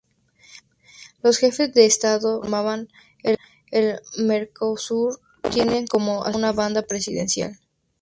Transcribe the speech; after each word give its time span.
Los 1.21 1.37
jefes 1.37 1.75
de 1.75 1.85
Estado 1.85 2.41
que 2.41 2.47
conforman 2.49 2.87
el 3.69 3.99
Mercosur 4.17 5.19
tienen 5.53 5.85
como 5.85 6.15
insignia 6.25 6.37
una 6.39 6.51
banda 6.53 6.81
presidencial. 6.81 7.59